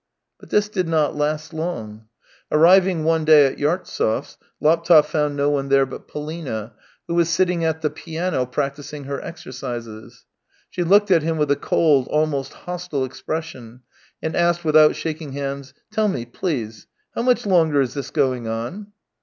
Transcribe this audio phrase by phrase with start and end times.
[0.39, 2.07] But this did not last long.
[2.51, 6.73] Arriving one day at Yartsev's, Laptev found no one there but Polina,
[7.07, 10.25] who was sitting at the piano practising her exercises.
[10.71, 13.81] She looked at him with a cold, almost hostile expression,
[14.23, 18.93] and asked without shaking hands:" Tell me, please: how much longer is this going on